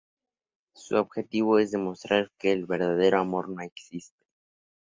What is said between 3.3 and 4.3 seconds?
no existe.